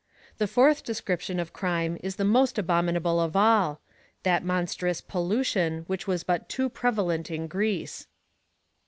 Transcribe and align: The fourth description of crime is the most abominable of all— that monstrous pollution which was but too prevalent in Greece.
The 0.39 0.47
fourth 0.47 0.83
description 0.83 1.39
of 1.39 1.53
crime 1.53 1.99
is 2.01 2.15
the 2.15 2.23
most 2.25 2.57
abominable 2.57 3.19
of 3.21 3.35
all— 3.35 3.81
that 4.23 4.43
monstrous 4.43 4.99
pollution 4.99 5.83
which 5.85 6.07
was 6.07 6.23
but 6.23 6.49
too 6.49 6.69
prevalent 6.69 7.29
in 7.29 7.45
Greece. 7.45 8.07